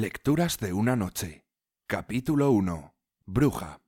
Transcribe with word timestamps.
Lecturas 0.00 0.58
de 0.58 0.72
una 0.72 0.94
noche. 0.94 1.44
Capítulo 1.88 2.52
1. 2.52 2.94
Bruja. 3.26 3.80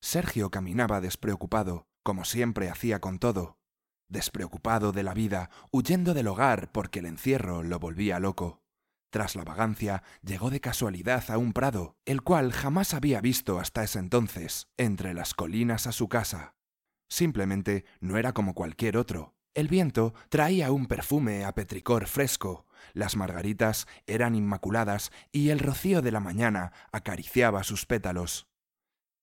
Sergio 0.00 0.50
caminaba 0.50 1.00
despreocupado, 1.00 1.86
como 2.02 2.24
siempre 2.24 2.68
hacía 2.68 3.00
con 3.00 3.20
todo. 3.20 3.60
Despreocupado 4.08 4.90
de 4.90 5.04
la 5.04 5.14
vida, 5.14 5.50
huyendo 5.70 6.14
del 6.14 6.26
hogar 6.26 6.72
porque 6.72 6.98
el 6.98 7.06
encierro 7.06 7.62
lo 7.62 7.78
volvía 7.78 8.18
loco. 8.18 8.64
Tras 9.10 9.36
la 9.36 9.44
vagancia, 9.44 10.02
llegó 10.24 10.50
de 10.50 10.60
casualidad 10.60 11.30
a 11.30 11.38
un 11.38 11.52
prado, 11.52 11.96
el 12.06 12.22
cual 12.22 12.50
jamás 12.50 12.92
había 12.92 13.20
visto 13.20 13.60
hasta 13.60 13.84
ese 13.84 14.00
entonces, 14.00 14.66
entre 14.76 15.14
las 15.14 15.32
colinas 15.32 15.86
a 15.86 15.92
su 15.92 16.08
casa. 16.08 16.56
Simplemente 17.08 17.84
no 18.00 18.18
era 18.18 18.32
como 18.32 18.52
cualquier 18.52 18.96
otro. 18.96 19.36
El 19.54 19.68
viento 19.68 20.12
traía 20.28 20.72
un 20.72 20.86
perfume 20.86 21.44
a 21.44 21.54
petricor 21.54 22.08
fresco, 22.08 22.63
las 22.92 23.16
margaritas 23.16 23.86
eran 24.06 24.34
inmaculadas 24.34 25.10
y 25.32 25.50
el 25.50 25.58
rocío 25.58 26.02
de 26.02 26.12
la 26.12 26.20
mañana 26.20 26.72
acariciaba 26.92 27.64
sus 27.64 27.86
pétalos. 27.86 28.48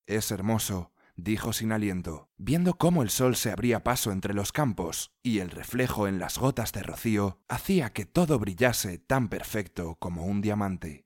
Es 0.08 0.32
hermoso, 0.32 0.92
dijo 1.16 1.54
sin 1.54 1.72
aliento, 1.72 2.30
viendo 2.38 2.76
cómo 2.76 3.04
el 3.04 3.10
sol 3.10 3.36
se 3.36 3.52
abría 3.52 3.84
paso 3.84 4.12
entre 4.12 4.34
los 4.34 4.52
campos 4.52 5.12
y 5.24 5.40
el 5.40 5.52
reflejo 5.52 6.08
en 6.08 6.20
las 6.20 6.38
gotas 6.38 6.72
de 6.72 6.84
rocío 6.84 7.40
hacía 7.48 7.94
que 7.94 8.06
todo 8.06 8.40
brillase 8.40 8.98
tan 8.98 9.30
perfecto 9.30 9.96
como 9.96 10.26
un 10.26 10.42
diamante. 10.42 11.06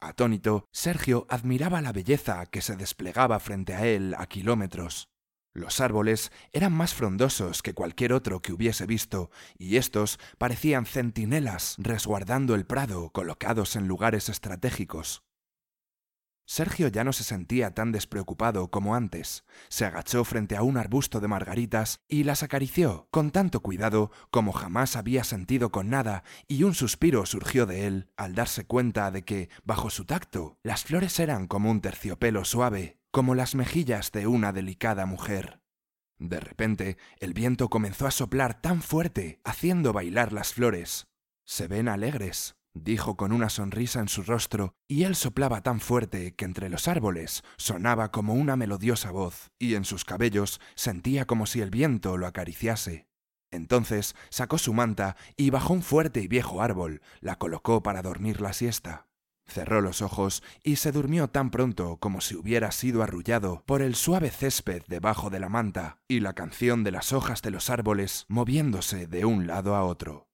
Atónito, 0.00 0.66
Sergio 0.70 1.26
admiraba 1.30 1.80
la 1.80 1.92
belleza 1.92 2.44
que 2.46 2.60
se 2.60 2.76
desplegaba 2.76 3.40
frente 3.40 3.74
a 3.74 3.86
él 3.86 4.14
a 4.18 4.26
kilómetros. 4.26 5.08
Los 5.54 5.80
árboles 5.80 6.32
eran 6.52 6.72
más 6.72 6.94
frondosos 6.94 7.62
que 7.62 7.74
cualquier 7.74 8.12
otro 8.12 8.42
que 8.42 8.52
hubiese 8.52 8.86
visto, 8.86 9.30
y 9.56 9.76
estos 9.76 10.18
parecían 10.36 10.84
centinelas 10.84 11.76
resguardando 11.78 12.56
el 12.56 12.66
prado 12.66 13.10
colocados 13.10 13.76
en 13.76 13.86
lugares 13.86 14.28
estratégicos. 14.28 15.22
Sergio 16.46 16.88
ya 16.88 17.04
no 17.04 17.12
se 17.12 17.24
sentía 17.24 17.72
tan 17.72 17.90
despreocupado 17.92 18.70
como 18.70 18.94
antes. 18.94 19.44
Se 19.68 19.86
agachó 19.86 20.24
frente 20.24 20.56
a 20.56 20.62
un 20.62 20.76
arbusto 20.76 21.20
de 21.20 21.28
margaritas 21.28 22.00
y 22.06 22.24
las 22.24 22.42
acarició 22.42 23.08
con 23.10 23.30
tanto 23.30 23.60
cuidado 23.60 24.10
como 24.30 24.52
jamás 24.52 24.96
había 24.96 25.24
sentido 25.24 25.70
con 25.70 25.88
nada, 25.88 26.24
y 26.46 26.64
un 26.64 26.74
suspiro 26.74 27.24
surgió 27.26 27.64
de 27.64 27.86
él 27.86 28.10
al 28.16 28.34
darse 28.34 28.66
cuenta 28.66 29.10
de 29.10 29.24
que, 29.24 29.48
bajo 29.62 29.88
su 29.88 30.04
tacto, 30.04 30.58
las 30.62 30.84
flores 30.84 31.18
eran 31.18 31.46
como 31.46 31.70
un 31.70 31.80
terciopelo 31.80 32.44
suave, 32.44 32.98
como 33.14 33.36
las 33.36 33.54
mejillas 33.54 34.10
de 34.10 34.26
una 34.26 34.52
delicada 34.52 35.06
mujer. 35.06 35.60
De 36.18 36.40
repente, 36.40 36.98
el 37.20 37.32
viento 37.32 37.68
comenzó 37.70 38.08
a 38.08 38.10
soplar 38.10 38.60
tan 38.60 38.82
fuerte, 38.82 39.40
haciendo 39.44 39.92
bailar 39.92 40.32
las 40.32 40.52
flores. 40.52 41.06
Se 41.46 41.68
ven 41.68 41.86
alegres, 41.86 42.56
dijo 42.72 43.16
con 43.16 43.30
una 43.30 43.50
sonrisa 43.50 44.00
en 44.00 44.08
su 44.08 44.24
rostro, 44.24 44.74
y 44.88 45.04
él 45.04 45.14
soplaba 45.14 45.62
tan 45.62 45.78
fuerte 45.78 46.34
que 46.34 46.44
entre 46.44 46.68
los 46.68 46.88
árboles 46.88 47.44
sonaba 47.56 48.10
como 48.10 48.34
una 48.34 48.56
melodiosa 48.56 49.12
voz, 49.12 49.52
y 49.60 49.76
en 49.76 49.84
sus 49.84 50.04
cabellos 50.04 50.60
sentía 50.74 51.24
como 51.24 51.46
si 51.46 51.60
el 51.60 51.70
viento 51.70 52.16
lo 52.16 52.26
acariciase. 52.26 53.06
Entonces 53.52 54.16
sacó 54.28 54.58
su 54.58 54.74
manta 54.74 55.16
y 55.36 55.50
bajó 55.50 55.72
un 55.72 55.82
fuerte 55.82 56.20
y 56.20 56.26
viejo 56.26 56.62
árbol, 56.62 57.00
la 57.20 57.36
colocó 57.36 57.80
para 57.80 58.02
dormir 58.02 58.40
la 58.40 58.52
siesta. 58.52 59.06
Cerró 59.46 59.80
los 59.80 60.02
ojos 60.02 60.42
y 60.62 60.76
se 60.76 60.92
durmió 60.92 61.28
tan 61.28 61.50
pronto 61.50 61.98
como 61.98 62.20
si 62.20 62.34
hubiera 62.34 62.72
sido 62.72 63.02
arrullado 63.02 63.62
por 63.66 63.82
el 63.82 63.94
suave 63.94 64.30
césped 64.30 64.82
debajo 64.88 65.30
de 65.30 65.40
la 65.40 65.48
manta 65.48 65.98
y 66.08 66.20
la 66.20 66.32
canción 66.32 66.82
de 66.82 66.92
las 66.92 67.12
hojas 67.12 67.42
de 67.42 67.50
los 67.50 67.70
árboles 67.70 68.24
moviéndose 68.28 69.06
de 69.06 69.24
un 69.24 69.46
lado 69.46 69.74
a 69.76 69.84
otro. 69.84 70.28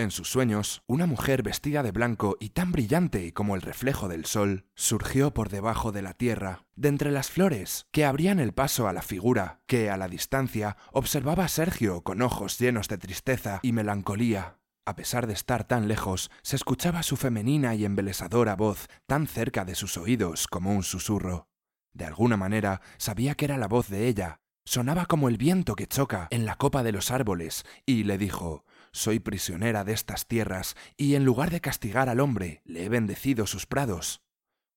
En 0.00 0.10
sus 0.10 0.30
sueños, 0.30 0.82
una 0.86 1.04
mujer 1.04 1.42
vestida 1.42 1.82
de 1.82 1.92
blanco 1.92 2.38
y 2.40 2.50
tan 2.50 2.72
brillante 2.72 3.34
como 3.34 3.54
el 3.54 3.60
reflejo 3.60 4.08
del 4.08 4.24
sol 4.24 4.64
surgió 4.74 5.34
por 5.34 5.50
debajo 5.50 5.92
de 5.92 6.00
la 6.00 6.14
tierra, 6.14 6.64
de 6.74 6.88
entre 6.88 7.10
las 7.10 7.30
flores, 7.30 7.86
que 7.90 8.06
abrían 8.06 8.40
el 8.40 8.54
paso 8.54 8.88
a 8.88 8.94
la 8.94 9.02
figura, 9.02 9.60
que 9.66 9.90
a 9.90 9.98
la 9.98 10.08
distancia 10.08 10.78
observaba 10.92 11.44
a 11.44 11.48
Sergio 11.48 12.02
con 12.02 12.22
ojos 12.22 12.58
llenos 12.58 12.88
de 12.88 12.96
tristeza 12.96 13.60
y 13.62 13.72
melancolía. 13.72 14.59
A 14.86 14.96
pesar 14.96 15.26
de 15.26 15.34
estar 15.34 15.64
tan 15.64 15.88
lejos, 15.88 16.30
se 16.42 16.56
escuchaba 16.56 17.02
su 17.02 17.16
femenina 17.16 17.74
y 17.74 17.84
embelesadora 17.84 18.56
voz 18.56 18.88
tan 19.06 19.26
cerca 19.26 19.64
de 19.64 19.74
sus 19.74 19.96
oídos 19.96 20.46
como 20.46 20.72
un 20.72 20.82
susurro. 20.82 21.48
De 21.92 22.04
alguna 22.04 22.36
manera 22.36 22.80
sabía 22.96 23.34
que 23.34 23.44
era 23.44 23.58
la 23.58 23.68
voz 23.68 23.88
de 23.88 24.08
ella. 24.08 24.40
Sonaba 24.64 25.06
como 25.06 25.28
el 25.28 25.36
viento 25.36 25.74
que 25.74 25.86
choca 25.86 26.28
en 26.30 26.46
la 26.46 26.56
copa 26.56 26.82
de 26.82 26.92
los 26.92 27.10
árboles, 27.10 27.64
y 27.86 28.04
le 28.04 28.18
dijo 28.18 28.64
Soy 28.92 29.18
prisionera 29.18 29.84
de 29.84 29.92
estas 29.92 30.26
tierras, 30.26 30.76
y 30.96 31.14
en 31.14 31.24
lugar 31.24 31.50
de 31.50 31.60
castigar 31.60 32.08
al 32.08 32.20
hombre, 32.20 32.62
le 32.64 32.84
he 32.84 32.88
bendecido 32.88 33.46
sus 33.46 33.66
prados. 33.66 34.22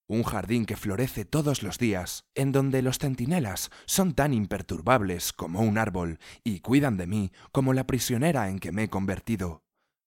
Un 0.07 0.23
jardín 0.23 0.65
que 0.65 0.75
florece 0.75 1.25
todos 1.25 1.63
los 1.63 1.77
días, 1.77 2.25
en 2.35 2.51
donde 2.51 2.81
los 2.81 2.97
centinelas 2.97 3.71
son 3.85 4.13
tan 4.13 4.33
imperturbables 4.33 5.31
como 5.31 5.61
un 5.61 5.77
árbol, 5.77 6.19
y 6.43 6.59
cuidan 6.59 6.97
de 6.97 7.07
mí 7.07 7.31
como 7.51 7.73
la 7.73 7.87
prisionera 7.87 8.49
en 8.49 8.59
que 8.59 8.71
me 8.71 8.83
he 8.83 8.89
convertido. 8.89 9.62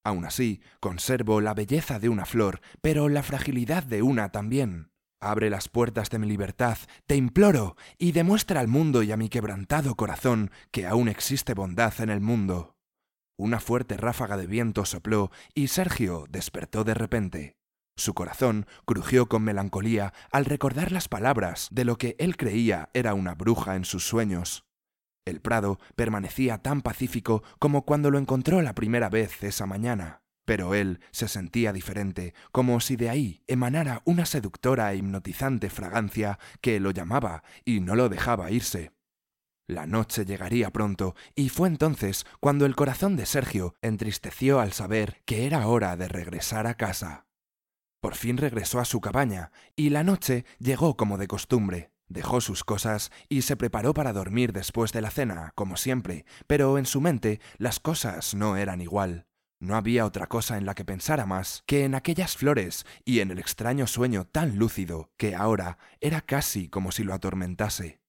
Aun 0.06 0.25
así, 0.25 0.61
conservo 0.78 1.41
la 1.41 1.53
belleza 1.53 1.99
de 1.99 2.09
una 2.09 2.27
flor, 2.27 2.61
pero 2.81 3.09
la 3.09 3.25
fragilidad 3.25 3.83
de 3.83 4.03
una 4.03 4.31
también. 4.31 4.93
Abre 5.21 5.50
las 5.50 5.69
puertas 5.69 6.11
de 6.11 6.21
mi 6.21 6.28
libertad, 6.28 6.78
te 7.09 7.17
imploro, 7.17 7.77
y 7.99 8.12
demuestra 8.12 8.61
al 8.61 8.69
mundo 8.69 9.03
y 9.03 9.11
a 9.11 9.17
mi 9.17 9.28
quebrantado 9.28 9.97
corazón 9.97 10.53
que 10.71 10.87
aún 10.87 11.09
existe 11.09 11.55
bondad 11.55 11.93
en 12.00 12.11
el 12.11 12.21
mundo. 12.21 12.77
Una 13.37 13.59
fuerte 13.59 13.97
ráfaga 13.97 14.37
de 14.37 14.47
viento 14.47 14.84
sopló 14.84 15.33
y 15.55 15.67
Sergio 15.67 16.27
despertó 16.31 16.84
de 16.84 16.94
repente. 16.94 17.56
Su 17.97 18.15
corazón 18.15 18.67
crujió 18.84 19.27
con 19.27 19.43
melancolía 19.43 20.12
al 20.31 20.44
recordar 20.44 20.93
las 20.93 21.09
palabras 21.09 21.67
de 21.73 21.84
lo 21.84 21.99
que 21.99 22.15
él 22.21 22.37
creía 22.37 22.91
era 22.94 23.12
una 23.15 23.34
bruja 23.34 23.75
en 23.75 23.84
sus 23.84 24.06
sueños. 24.06 24.66
El 25.26 25.41
prado 25.41 25.81
permanecía 25.97 26.59
tan 26.59 26.81
pacífico 26.81 27.42
como 27.59 27.84
cuando 27.84 28.10
lo 28.10 28.19
encontró 28.19 28.62
la 28.62 28.75
primera 28.75 29.09
vez 29.09 29.42
esa 29.42 29.66
mañana, 29.66 30.22
pero 30.47 30.75
él 30.75 31.00
se 31.10 31.26
sentía 31.26 31.72
diferente, 31.72 32.32
como 32.53 32.78
si 32.78 32.94
de 32.94 33.10
ahí 33.10 33.42
emanara 33.48 34.03
una 34.04 34.25
seductora 34.25 34.92
e 34.92 34.98
hipnotizante 34.98 35.69
fragancia 35.69 36.38
que 36.60 36.78
lo 36.78 36.92
llamaba 36.92 37.42
y 37.64 37.81
no 37.81 37.97
lo 37.97 38.09
dejaba 38.09 38.53
irse. 38.53 38.92
La 39.66 39.84
noche 39.84 40.25
llegaría 40.25 40.70
pronto, 40.70 41.16
y 41.34 41.48
fue 41.48 41.66
entonces 41.66 42.25
cuando 42.38 42.64
el 42.64 42.76
corazón 42.76 43.16
de 43.16 43.26
Sergio 43.26 43.75
entristeció 43.82 44.60
al 44.60 44.72
saber 44.72 45.22
que 45.26 45.44
era 45.44 45.66
hora 45.66 45.97
de 45.97 46.06
regresar 46.06 46.69
a 46.69 46.75
casa. 46.75 47.26
Por 48.00 48.14
fin 48.14 48.37
regresó 48.37 48.78
a 48.78 48.84
su 48.84 49.00
cabaña, 49.00 49.50
y 49.75 49.91
la 49.91 50.04
noche 50.04 50.44
llegó 50.60 50.97
como 50.97 51.19
de 51.19 51.26
costumbre. 51.26 51.95
Dejó 52.09 52.41
sus 52.41 52.62
cosas 52.62 53.11
y 53.28 53.43
se 53.43 53.56
preparó 53.56 53.93
para 53.93 54.12
dormir 54.12 54.53
después 54.53 54.93
de 54.93 55.00
la 55.00 55.11
cena, 55.11 55.53
como 55.56 55.77
siempre, 55.77 56.25
pero 56.47 56.78
en 56.78 56.87
su 56.87 57.00
mente 57.00 57.41
las 57.59 57.81
cosas 57.81 58.34
no 58.34 58.56
eran 58.56 58.81
igual. 58.81 59.27
No 59.59 59.75
había 59.75 60.05
otra 60.05 60.27
cosa 60.27 60.59
en 60.59 60.67
la 60.67 60.75
que 60.75 60.84
pensara 60.84 61.27
más 61.27 61.65
que 61.67 61.84
en 61.84 61.94
aquellas 61.94 62.37
flores 62.37 62.87
y 63.05 63.21
en 63.21 63.31
el 63.31 63.39
extraño 63.39 63.87
sueño 63.87 64.25
tan 64.25 64.56
lúcido 64.56 65.11
que 65.17 65.34
ahora 65.34 65.78
era 66.00 66.21
casi 66.21 66.69
como 66.69 66.93
si 66.93 67.03
lo 67.03 67.15
atormentase. 67.15 68.00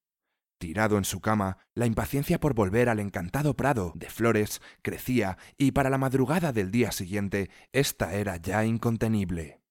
Tirado 0.59 0.97
en 0.97 1.05
su 1.05 1.21
cama, 1.21 1.59
la 1.73 1.85
impaciencia 1.85 2.39
por 2.39 2.53
volver 2.53 2.89
al 2.89 2.99
encantado 2.99 3.55
prado 3.55 3.93
de 3.95 4.09
flores 4.09 4.61
crecía 4.81 5.37
y 5.57 5.71
para 5.71 5.89
la 5.89 5.97
madrugada 5.97 6.51
del 6.51 6.69
día 6.69 6.91
siguiente 6.91 7.49
ésta 7.71 8.13
era 8.13 8.37
ya 8.37 8.65
incontenible 8.65 9.61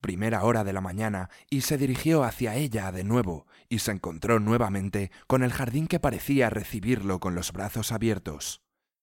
primera 0.00 0.44
hora 0.44 0.64
de 0.64 0.72
la 0.72 0.80
mañana 0.80 1.30
y 1.50 1.62
se 1.62 1.78
dirigió 1.78 2.24
hacia 2.24 2.54
ella 2.54 2.92
de 2.92 3.04
nuevo 3.04 3.46
y 3.68 3.80
se 3.80 3.92
encontró 3.92 4.40
nuevamente 4.40 5.10
con 5.26 5.42
el 5.42 5.52
jardín 5.52 5.86
que 5.86 6.00
parecía 6.00 6.50
recibirlo 6.50 7.20
con 7.20 7.34
los 7.34 7.52
brazos 7.52 7.92
abiertos. 7.92 8.62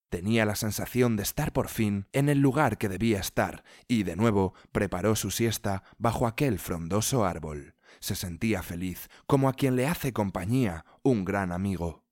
Tenía 0.09 0.46
la 0.46 0.56
sensación 0.56 1.16
de 1.16 1.24
estar 1.24 1.54
por 1.54 1.70
fin 1.70 2.08
en 2.14 2.30
el 2.30 2.40
lugar 2.40 2.78
que 2.78 2.88
debía 2.88 3.20
estar 3.20 3.64
y 3.88 4.04
de 4.04 4.16
nuevo 4.16 4.54
preparó 4.72 5.16
su 5.16 5.31
siesta 5.31 5.84
bajo 5.98 6.28
aquel 6.28 6.60
frondoso 6.60 7.25
árbol. 7.25 7.75
Se 8.00 8.16
sentía 8.16 8.62
feliz, 8.62 9.10
como 9.25 9.50
a 9.50 9.54
quien 9.54 9.75
le 9.75 9.88
hace 9.88 10.13
compañía 10.13 10.86
un 11.01 11.25
gran 11.25 11.51
amigo. 11.51 12.04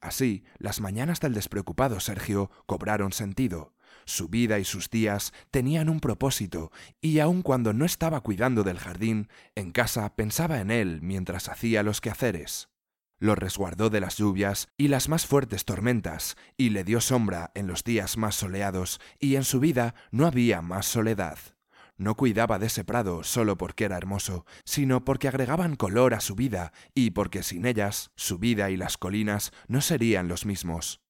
Así, 0.00 0.44
las 0.58 0.80
mañanas 0.80 1.20
del 1.20 1.34
despreocupado 1.34 2.00
Sergio 2.00 2.50
cobraron 2.64 3.12
sentido. 3.12 3.74
Su 4.06 4.28
vida 4.28 4.60
y 4.60 4.64
sus 4.64 4.88
días 4.88 5.32
tenían 5.50 5.88
un 5.88 5.98
propósito, 5.98 6.70
y 7.00 7.18
aun 7.18 7.42
cuando 7.42 7.72
no 7.72 7.84
estaba 7.84 8.20
cuidando 8.20 8.62
del 8.62 8.78
jardín, 8.78 9.28
en 9.56 9.72
casa 9.72 10.14
pensaba 10.14 10.60
en 10.60 10.70
él 10.70 11.00
mientras 11.02 11.48
hacía 11.48 11.82
los 11.82 12.00
quehaceres. 12.00 12.68
Lo 13.18 13.34
resguardó 13.34 13.90
de 13.90 14.00
las 14.00 14.16
lluvias 14.16 14.68
y 14.76 14.88
las 14.88 15.08
más 15.08 15.26
fuertes 15.26 15.64
tormentas, 15.64 16.36
y 16.56 16.70
le 16.70 16.84
dio 16.84 17.00
sombra 17.00 17.50
en 17.54 17.66
los 17.66 17.82
días 17.82 18.16
más 18.16 18.36
soleados, 18.36 19.00
y 19.18 19.34
en 19.34 19.42
su 19.42 19.58
vida 19.58 19.96
no 20.12 20.26
había 20.26 20.62
más 20.62 20.86
soledad. 20.86 21.38
No 21.96 22.14
cuidaba 22.14 22.60
de 22.60 22.66
ese 22.66 22.84
prado 22.84 23.24
solo 23.24 23.56
porque 23.56 23.86
era 23.86 23.96
hermoso, 23.96 24.46
sino 24.64 25.04
porque 25.04 25.26
agregaban 25.26 25.74
color 25.74 26.14
a 26.14 26.20
su 26.20 26.36
vida 26.36 26.72
y 26.94 27.10
porque 27.10 27.42
sin 27.42 27.66
ellas 27.66 28.12
su 28.14 28.38
vida 28.38 28.70
y 28.70 28.76
las 28.76 28.98
colinas 28.98 29.50
no 29.66 29.80
serían 29.80 30.28
los 30.28 30.46
mismos. 30.46 31.00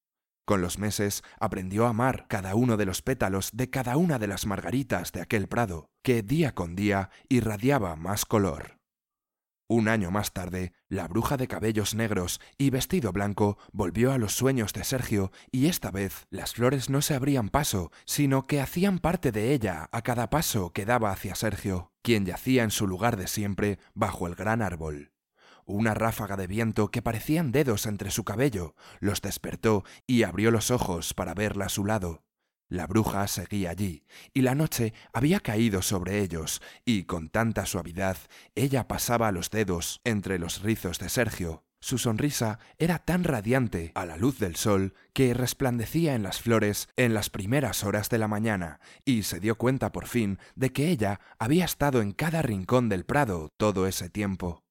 Con 0.47 0.63
los 0.63 0.79
meses 0.79 1.25
aprendió 1.41 1.87
a 1.87 1.91
amar 1.91 2.27
cada 2.29 2.55
uno 2.55 2.77
de 2.77 2.87
los 2.87 3.03
pétalos 3.03 3.51
de 3.53 3.69
cada 3.69 3.97
una 3.97 4.21
de 4.21 4.29
las 4.29 4.47
margaritas 4.47 5.11
de 5.11 5.21
aquel 5.21 5.49
prado, 5.49 5.91
que 6.05 6.23
día 6.23 6.55
con 6.55 6.77
día 6.77 7.11
irradiaba 7.29 7.97
más 7.97 8.25
color. 8.25 8.79
Un 9.69 9.89
año 9.89 10.13
más 10.13 10.33
tarde, 10.33 10.73
la 10.89 11.09
bruja 11.09 11.37
de 11.37 11.49
cabellos 11.49 11.97
negros 11.97 12.41
y 12.57 12.71
vestido 12.71 13.11
blanco 13.11 13.59
volvió 13.73 14.13
a 14.13 14.19
los 14.19 14.35
sueños 14.35 14.73
de 14.73 14.85
Sergio 14.85 15.33
y 15.51 15.67
esta 15.67 15.91
vez 15.91 16.29
las 16.31 16.55
flores 16.55 16.91
no 16.91 17.03
se 17.03 17.17
abrían 17.17 17.49
paso, 17.49 17.91
sino 18.05 18.47
que 18.47 18.61
hacían 18.61 19.01
parte 19.01 19.33
de 19.33 19.53
ella 19.53 19.89
a 19.91 20.03
cada 20.03 20.31
paso 20.31 20.73
que 20.73 20.85
daba 20.85 21.11
hacia 21.11 21.35
Sergio, 21.35 21.91
quien 22.03 22.25
yacía 22.25 22.63
en 22.63 22.71
su 22.71 22.87
lugar 22.87 23.17
de 23.17 23.27
siempre 23.27 23.81
bajo 23.95 24.29
el 24.29 24.37
gran 24.37 24.63
árbol. 24.63 25.16
Una 25.67 25.95
ráfaga 25.95 26.37
de 26.37 26.47
viento 26.47 26.93
que 26.93 27.03
parecían 27.03 27.51
dedos 27.51 27.87
entre 27.87 28.13
su 28.13 28.23
cabello 28.23 28.77
los 29.01 29.21
despertó 29.21 29.83
y 30.07 30.23
abrió 30.23 30.53
los 30.53 30.71
ojos 30.71 31.13
para 31.13 31.35
verla 31.35 31.67
a 31.67 31.69
su 31.69 31.85
lado. 31.85 32.23
La 32.69 32.87
bruja 32.87 33.27
seguía 33.27 33.71
allí, 33.71 34.05
y 34.33 34.43
la 34.43 34.55
noche 34.55 34.95
había 35.13 35.41
caído 35.41 35.83
sobre 35.83 36.21
ellos, 36.21 36.63
y 36.85 37.05
con 37.05 37.29
tanta 37.29 37.67
suavidad 37.67 38.17
ella 38.55 38.87
pasaba 38.87 39.33
los 39.33 39.51
dedos 39.51 40.01
entre 40.05 40.39
los 40.39 40.63
rizos 40.63 41.01
de 41.01 41.09
Sergio. 41.09 41.65
Su 41.81 41.99
sonrisa 41.99 42.59
era 42.79 42.99
tan 43.01 43.23
radiante 43.23 43.93
a 43.95 44.07
la 44.07 44.17
luz 44.17 44.39
del 44.39 44.57
sol 44.57 44.95
que 45.13 45.35
resplandecía 45.35 46.15
en 46.15 46.23
las 46.23 46.41
flores 46.41 46.89
en 46.97 47.13
las 47.13 47.31
primeras 47.31 47.85
horas 47.85 48.09
de 48.09 48.19
la 48.19 48.29
mañana, 48.29 48.81
y 49.05 49.25
se 49.25 49.41
dio 49.41 49.57
cuenta 49.57 49.93
por 49.93 50.07
fin 50.07 50.39
de 50.55 50.73
que 50.73 50.91
ella 50.91 51.21
había 51.39 51.65
estado 51.65 52.03
en 52.03 52.13
cada 52.13 52.43
rincón 52.43 52.89
del 52.89 53.05
prado 53.05 53.51
todo 53.57 53.87
ese 53.87 54.11
tiempo. 54.11 54.66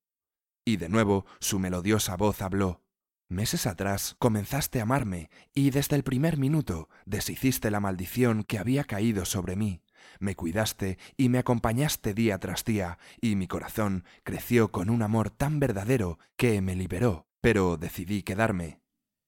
Y 0.66 0.78
de 0.78 0.90
nuevo 0.90 1.26
su 1.40 1.60
melodiosa 1.60 2.18
voz 2.18 2.42
habló. 2.42 2.82
Meses 3.30 3.68
atrás 3.68 4.16
comenzaste 4.18 4.80
a 4.80 4.84
amarme 4.84 5.30
y 5.54 5.70
desde 5.70 5.96
el 5.96 6.04
primer 6.04 6.38
minuto 6.38 6.90
deshiciste 7.06 7.70
la 7.70 7.80
maldición 7.80 8.44
que 8.44 8.58
había 8.58 8.84
caído 8.84 9.26
sobre 9.26 9.56
mí. 9.56 9.82
Me 10.20 10.36
cuidaste 10.36 10.98
y 11.18 11.30
me 11.30 11.38
acompañaste 11.38 12.14
día 12.14 12.40
tras 12.40 12.64
día 12.64 12.98
y 13.22 13.36
mi 13.36 13.48
corazón 13.48 14.06
creció 14.24 14.72
con 14.72 14.90
un 14.90 15.02
amor 15.02 15.30
tan 15.30 15.60
verdadero 15.60 16.20
que 16.36 16.62
me 16.62 16.76
liberó, 16.76 17.28
pero 17.42 17.78
decidí 17.78 18.24
quedarme. 18.24 18.82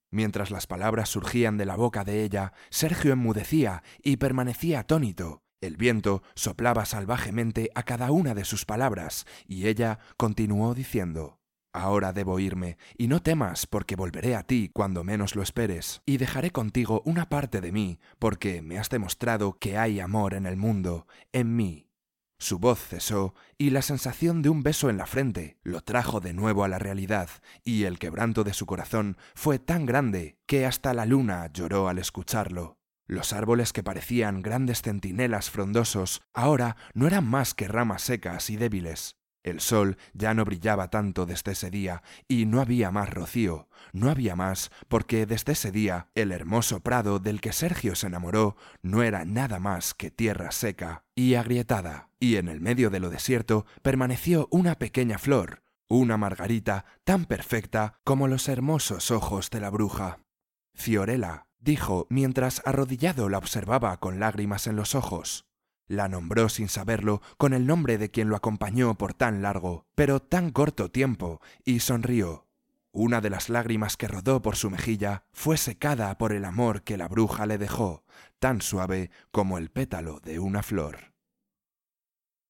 Mientras 0.10 0.52
las 0.52 0.68
palabras 0.68 1.10
surgían 1.10 1.58
de 1.58 1.66
la 1.66 1.76
boca 1.76 2.04
de 2.04 2.24
ella, 2.24 2.54
Sergio 2.70 3.14
enmudecía 3.14 3.84
y 4.02 4.18
permanecía 4.18 4.80
atónito. 4.82 5.44
El 5.60 5.78
viento 5.78 6.22
soplaba 6.36 6.86
salvajemente 6.86 7.72
a 7.74 7.84
cada 7.84 8.12
una 8.12 8.36
de 8.36 8.46
sus 8.46 8.66
palabras 8.66 9.26
y 9.48 9.68
ella 9.68 10.00
continuó 10.16 10.74
diciendo 10.76 11.40
Ahora 11.74 12.12
debo 12.12 12.40
irme, 12.40 12.78
y 12.98 13.08
no 13.08 13.22
temas, 13.22 13.68
porque 13.68 13.96
volveré 13.96 14.36
a 14.36 14.42
ti 14.42 14.72
cuando 14.74 15.04
menos 15.04 15.36
lo 15.36 15.44
esperes, 15.44 16.02
y 16.08 16.18
dejaré 16.18 16.50
contigo 16.50 17.04
una 17.06 17.30
parte 17.30 17.62
de 17.62 17.72
mí, 17.72 18.00
porque 18.18 18.64
me 18.64 18.80
has 18.80 18.90
demostrado 18.90 19.60
que 19.60 19.78
hay 19.78 20.00
amor 20.00 20.34
en 20.34 20.48
el 20.48 20.58
mundo, 20.58 21.06
en 21.34 21.56
mí. 21.56 21.88
Su 22.40 22.58
voz 22.58 22.80
cesó, 22.80 23.36
y 23.60 23.70
la 23.70 23.84
sensación 23.84 24.42
de 24.42 24.50
un 24.50 24.64
beso 24.64 24.90
en 24.90 24.98
la 24.98 25.06
frente 25.06 25.58
lo 25.62 25.82
trajo 25.82 26.20
de 26.20 26.34
nuevo 26.34 26.64
a 26.64 26.68
la 26.68 26.80
realidad, 26.80 27.30
y 27.64 27.84
el 27.84 28.00
quebranto 28.00 28.44
de 28.44 28.54
su 28.54 28.66
corazón 28.66 29.18
fue 29.36 29.60
tan 29.60 29.86
grande 29.86 30.38
que 30.48 30.66
hasta 30.66 30.96
la 30.96 31.06
luna 31.06 31.48
lloró 31.54 31.90
al 31.90 32.00
escucharlo. 32.00 32.78
Los 33.08 33.32
árboles 33.32 33.72
que 33.72 33.84
parecían 33.84 34.42
grandes 34.42 34.82
centinelas 34.82 35.50
frondosos 35.50 36.22
ahora 36.34 36.76
no 36.94 37.08
eran 37.08 37.26
más 37.26 37.54
que 37.54 37.68
ramas 37.68 38.02
secas 38.02 38.50
y 38.50 38.58
débiles. 38.58 39.16
El 39.44 39.62
sol 39.62 39.98
ya 40.14 40.34
no 40.34 40.44
brillaba 40.44 40.90
tanto 40.90 41.26
desde 41.26 41.54
ese 41.54 41.72
día, 41.72 42.04
y 42.28 42.46
no 42.46 42.60
había 42.60 42.92
más 42.92 43.10
rocío, 43.10 43.70
no 43.94 44.10
había 44.10 44.36
más, 44.36 44.72
porque 44.90 45.26
desde 45.26 45.54
ese 45.54 45.72
día 45.72 46.10
el 46.16 46.34
hermoso 46.34 46.82
prado 46.82 47.20
del 47.20 47.40
que 47.40 47.54
Sergio 47.54 47.96
se 47.96 48.08
enamoró 48.08 48.58
no 48.82 49.04
era 49.04 49.24
nada 49.24 49.60
más 49.60 49.94
que 49.94 50.12
tierra 50.12 50.52
seca 50.52 51.06
y 51.16 51.36
agrietada, 51.36 52.10
y 52.20 52.36
en 52.36 52.50
el 52.50 52.60
medio 52.60 52.90
de 52.90 53.00
lo 53.00 53.10
desierto 53.10 53.66
permaneció 53.82 54.50
una 54.52 54.76
pequeña 54.76 55.18
flor, 55.18 55.64
una 55.88 56.18
margarita 56.18 56.84
tan 57.06 57.24
perfecta 57.24 58.02
como 58.04 58.28
los 58.28 58.50
hermosos 58.50 59.12
ojos 59.12 59.50
de 59.50 59.62
la 59.62 59.70
bruja. 59.70 60.20
Fiorella, 60.74 61.47
dijo 61.60 62.08
mientras 62.10 62.62
arrodillado 62.66 63.30
la 63.30 63.38
observaba 63.38 63.98
con 63.98 64.20
lágrimas 64.20 64.68
en 64.68 64.76
los 64.76 64.96
ojos. 64.96 65.46
La 65.88 66.10
nombró 66.10 66.50
sin 66.50 66.68
saberlo 66.68 67.22
con 67.38 67.54
el 67.54 67.66
nombre 67.66 67.98
de 67.98 68.12
quien 68.12 68.30
lo 68.30 68.36
acompañó 68.36 68.96
por 68.96 69.14
tan 69.14 69.42
largo, 69.42 69.86
pero 69.96 70.22
tan 70.22 70.52
corto 70.52 70.92
tiempo, 70.92 71.42
y 71.64 71.80
sonrió. 71.80 72.48
Una 72.92 73.22
de 73.22 73.30
las 73.30 73.50
lágrimas 73.50 73.96
que 73.96 74.08
rodó 74.08 74.42
por 74.42 74.56
su 74.56 74.70
mejilla 74.70 75.24
fue 75.32 75.58
secada 75.58 76.18
por 76.18 76.34
el 76.34 76.46
amor 76.46 76.84
que 76.84 76.98
la 76.98 77.08
bruja 77.08 77.46
le 77.46 77.58
dejó, 77.58 78.04
tan 78.40 78.62
suave 78.62 79.12
como 79.32 79.58
el 79.58 79.70
pétalo 79.70 80.20
de 80.20 80.40
una 80.40 80.64
flor. 80.64 81.17